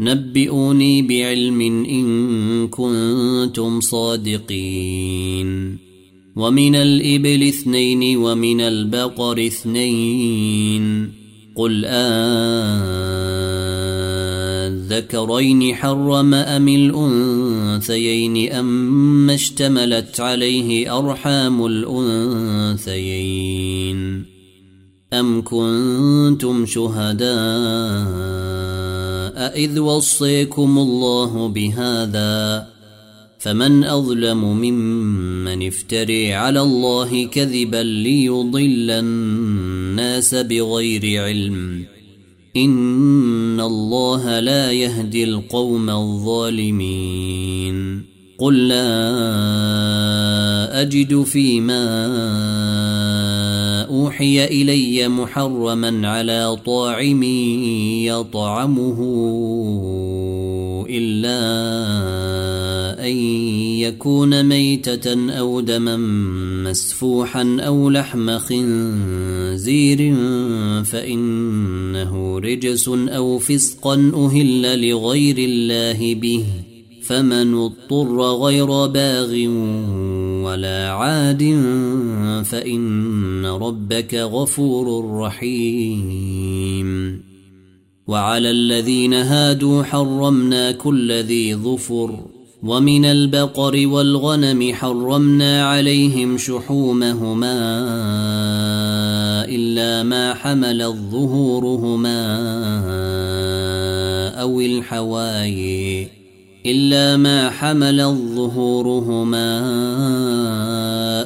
نبئوني 0.00 1.02
بعلم 1.02 1.60
إن 1.60 2.68
كنتم 2.68 3.80
صادقين. 3.80 5.78
ومن 6.36 6.74
الإبل 6.74 7.48
اثنين 7.48 8.16
ومن 8.16 8.60
البقر 8.60 9.46
اثنين. 9.46 11.12
قل 11.56 11.84
آذكرين 14.94 15.74
حرم 15.74 16.34
أم 16.34 16.68
الأنثيين 16.68 18.52
أم 18.52 19.30
اشتملت 19.30 20.20
عليه 20.20 20.98
أرحام 20.98 21.66
الأنثيين. 21.66 23.18
أم 25.12 25.42
كنتم 25.42 26.66
شهداء 26.66 28.47
إذ 29.38 29.78
وصيكم 29.78 30.78
الله 30.78 31.48
بهذا 31.48 32.68
فمن 33.38 33.84
اظلم 33.84 34.44
ممن 34.44 35.66
افتري 35.66 36.32
على 36.34 36.60
الله 36.60 37.26
كذبا 37.26 37.82
ليضل 37.82 38.90
الناس 38.90 40.34
بغير 40.34 41.22
علم 41.22 41.84
ان 42.56 43.60
الله 43.60 44.40
لا 44.40 44.72
يهدي 44.72 45.24
القوم 45.24 45.90
الظالمين 45.90 47.38
قل 48.38 48.68
لا 48.68 48.88
اجد 50.80 51.22
فيما 51.22 51.84
أوحي 53.88 54.44
إلي 54.44 55.08
محرما 55.08 56.08
على 56.08 56.56
طاعم 56.66 57.22
يطعمه 58.02 58.98
إلا 60.90 61.38
أن 63.06 63.16
يكون 63.78 64.42
ميتة 64.42 65.30
أو 65.38 65.60
دما 65.60 65.96
مسفوحا 66.70 67.56
أو 67.60 67.90
لحم 67.90 68.38
خنزير 68.38 70.14
فإنه 70.84 72.38
رجس 72.38 72.88
أو 72.88 73.38
فسقا 73.38 74.12
أهل 74.14 74.88
لغير 74.88 75.36
الله 75.38 76.14
به 76.14 76.44
فمن 77.08 77.54
اضطر 77.54 78.20
غير 78.20 78.86
باغ 78.86 79.32
ولا 80.44 80.90
عاد 80.90 81.42
فإن 82.44 83.46
ربك 83.46 84.14
غفور 84.14 85.16
رحيم. 85.20 86.88
وعلى 88.08 88.50
الذين 88.50 89.14
هادوا 89.14 89.82
حرمنا 89.82 90.72
كل 90.72 91.12
ذي 91.12 91.54
ظفر 91.54 92.18
ومن 92.62 93.04
البقر 93.04 93.86
والغنم 93.86 94.74
حرمنا 94.74 95.68
عليهم 95.68 96.38
شحومهما 96.38 97.58
إلا 99.48 100.02
ما 100.02 100.34
حمل 100.34 100.92
ظهورهما 101.10 102.20
أو 104.40 104.60
الحواي 104.60 106.17
إلا 106.70 107.16
ما 107.16 107.50
حمل 107.50 108.16
ظهورهما 108.34 109.60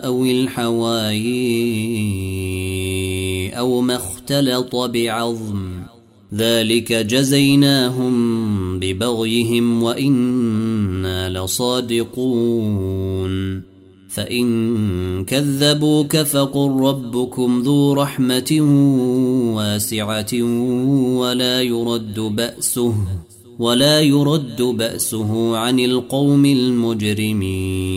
أو 0.04 0.24
الحواي 0.24 1.22
أو 3.58 3.80
ما 3.80 3.96
اختلط 3.96 4.76
بعظم. 4.76 5.82
ذلك 6.34 6.92
جزيناهم 6.92 8.12
ببغيهم 8.78 9.82
وإنا 9.82 11.30
لصادقون. 11.30 12.92
فإن 14.08 15.24
كذبوك 15.24 16.16
فقل 16.16 16.80
ربكم 16.80 17.62
ذو 17.62 17.92
رحمة 17.92 18.58
واسعة 19.56 20.42
ولا 21.18 21.62
يرد 21.62 22.20
بأسه. 22.20 22.94
ولا 23.62 24.00
يرد 24.00 24.62
بأسه 24.62 25.56
عن 25.56 25.80
القوم 25.80 26.44
المجرمين. 26.44 27.92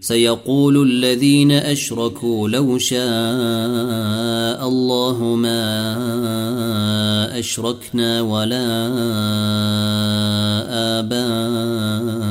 سيقول 0.00 0.82
الذين 0.82 1.52
أشركوا 1.52 2.48
لو 2.48 2.78
شاء 2.78 3.00
الله 4.68 5.24
ما 5.36 5.60
أشركنا 7.38 8.20
ولا 8.20 8.88
آباؤنا 10.98 12.28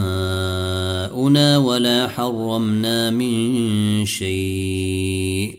ولا 1.57 2.07
حرمنا 2.07 3.09
من 3.09 4.05
شيء. 4.05 5.58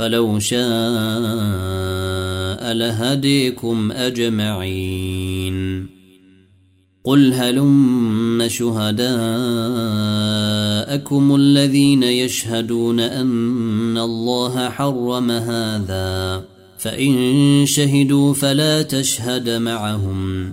فلو 0.00 0.38
شاء 0.38 0.60
لهديكم 2.72 3.92
أجمعين. 3.92 5.86
قل 7.04 7.32
هلم 7.32 8.48
شهداءكم 8.48 9.04
الذين 11.34 12.02
يشهدون 12.02 13.00
أن 13.00 13.98
الله 13.98 14.68
حرم 14.68 15.30
هذا 15.30 16.44
فإن 16.78 17.62
شهدوا 17.66 18.34
فلا 18.34 18.82
تشهد 18.82 19.48
معهم. 19.48 20.52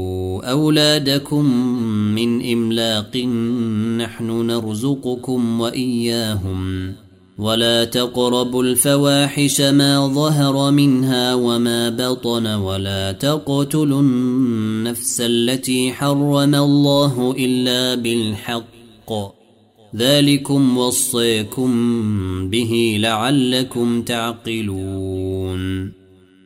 أولادكم 0.43 1.45
من 2.15 2.51
إملاق 2.51 3.17
نحن 3.97 4.47
نرزقكم 4.47 5.61
وإياهم. 5.61 6.93
ولا 7.37 7.85
تقربوا 7.85 8.63
الفواحش 8.63 9.61
ما 9.61 10.07
ظهر 10.07 10.71
منها 10.71 11.35
وما 11.35 11.89
بطن 11.89 12.47
ولا 12.47 13.11
تقتلوا 13.11 14.01
النفس 14.01 15.21
التي 15.21 15.91
حرم 15.91 16.55
الله 16.55 17.35
إلا 17.37 17.95
بالحق. 17.95 19.11
ذلكم 19.95 20.77
وصيكم 20.77 21.71
به 22.49 22.97
لعلكم 22.99 24.01
تعقلون. 24.01 26.00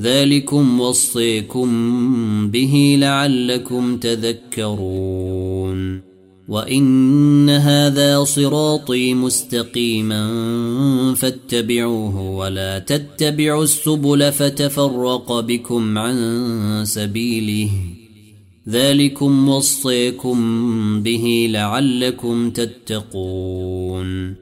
ذلكم 0.00 0.80
وصيكم 0.80 1.68
به 2.50 2.96
لعلكم 3.00 3.96
تذكرون. 3.96 6.02
وإن 6.48 7.50
هذا 7.50 8.24
صراطي 8.24 9.14
مستقيما 9.14 10.24
فاتبعوه 11.14 12.30
ولا 12.30 12.78
تتبعوا 12.78 13.64
السبل 13.64 14.32
فتفرق 14.32 15.40
بكم 15.40 15.98
عن 15.98 16.82
سبيله. 16.86 17.70
ذلكم 18.68 19.48
وصيكم 19.48 20.38
به 21.02 21.48
لعلكم 21.50 22.50
تتقون. 22.50 24.41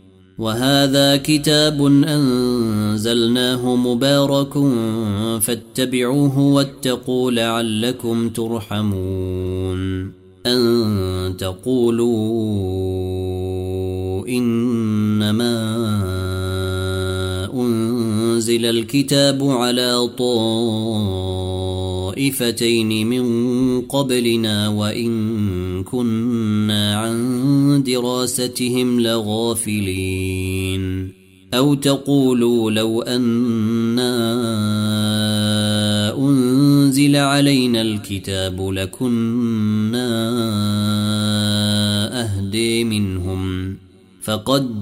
وهذا 0.41 1.17
كتاب 1.17 1.85
أنزلناه 1.85 3.75
مبارك 3.75 4.53
فاتبعوه 5.41 6.39
واتقوا 6.39 7.31
لعلكم 7.31 8.29
ترحمون. 8.29 10.11
أن 10.45 11.35
تقولوا 11.37 12.07
إنما 14.27 15.77
أنزل 18.41 18.65
الكتاب 18.65 19.43
على 19.43 20.09
طائفتين 22.17 23.07
من 23.07 23.81
قبلنا 23.81 24.67
وإن 24.69 25.83
كنا 25.83 26.95
عن 26.95 27.83
دراستهم 27.85 28.99
لغافلين. 28.99 30.01
أو 31.53 31.73
تقولوا 31.73 32.71
لو 32.71 33.01
أنا 33.01 34.11
أنزل 36.17 37.15
علينا 37.15 37.81
الكتاب 37.81 38.69
لكنا 38.69 40.09
أهدي 42.21 42.83
منهم. 42.83 43.77
فقد 44.21 44.81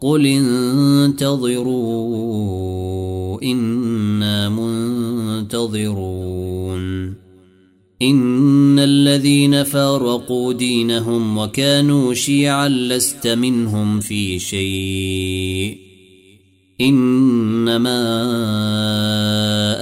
قل 0.00 0.26
انتظروا 0.26 1.78
أنا 3.42 4.48
منتظرون. 4.48 7.14
ان 8.02 8.78
الذين 8.78 9.62
فارقوا 9.62 10.52
دينهم 10.52 11.38
وكانوا 11.38 12.14
شيعا 12.14 12.68
لست 12.68 13.26
منهم 13.26 14.00
في 14.00 14.38
شيء. 14.38 15.78
انما 16.80 17.98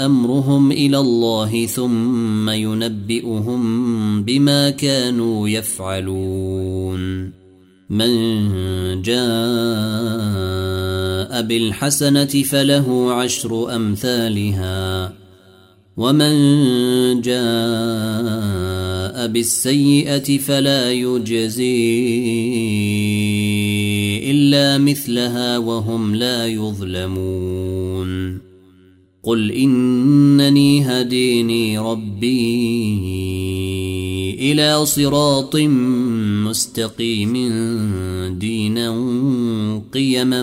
امرهم 0.06 0.72
إلى 0.72 0.98
الله 0.98 1.66
ثم 1.66 2.50
ينبئهم 2.50 4.22
بما 4.22 4.70
كانوا 4.70 5.48
يفعلون. 5.48 7.45
من 7.90 9.02
جاء 9.02 9.16
بالحسنة 11.42 12.24
فله 12.24 13.12
عشر 13.12 13.76
أمثالها 13.76 15.12
ومن 15.96 16.34
جاء 17.20 19.26
بالسيئة 19.26 20.38
فلا 20.38 20.92
يجزي 20.92 22.06
إلا 24.30 24.78
مثلها 24.78 25.58
وهم 25.58 26.14
لا 26.14 26.46
يظلمون. 26.46 28.40
قل 29.22 29.52
إنني 29.52 30.82
هديني 30.82 31.78
ربي 31.78 33.06
إلى 34.40 34.86
صراط 34.86 35.56
مستقيم 36.44 37.32
دينا 38.38 38.90
قيما 39.92 40.42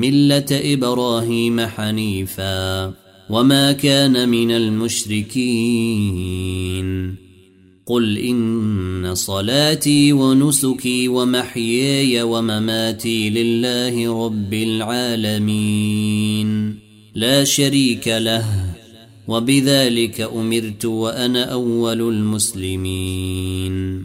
ملة 0.00 0.46
إبراهيم 0.50 1.60
حنيفا 1.60 2.94
وما 3.30 3.72
كان 3.72 4.28
من 4.28 4.50
المشركين. 4.50 5.68
قل 7.86 8.18
إن 8.18 9.14
صلاتي 9.14 10.12
ونسكي 10.12 11.08
ومحياي 11.08 12.22
ومماتي 12.22 13.30
لله 13.30 14.26
رب 14.26 14.54
العالمين. 14.54 15.98
لا 17.14 17.44
شريك 17.44 18.08
له 18.08 18.74
وبذلك 19.28 20.20
أمرت 20.20 20.84
وأنا 20.84 21.44
أول 21.44 22.00
المسلمين. 22.00 24.04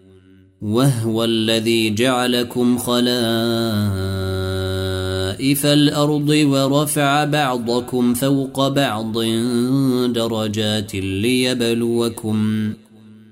وهو 0.61 1.23
الذي 1.23 1.89
جعلكم 1.89 2.77
خلائف 2.77 3.05
الأرض 5.65 6.29
ورفع 6.29 7.23
بعضكم 7.23 8.13
فوق 8.13 8.67
بعض 8.67 9.19
درجات 10.13 10.95
ليبلوكم 10.95 12.73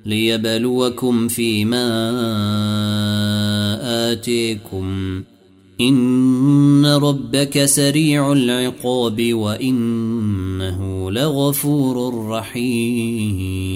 ليبلوكم 0.05 1.27
فيما 1.27 1.87
آتيكم. 4.11 5.21
إن 5.81 6.85
ربك 6.85 7.65
سريع 7.65 8.31
العقاب 8.31 9.33
وإنه 9.33 11.11
لغفور 11.11 12.27
رحيم. 12.29 13.69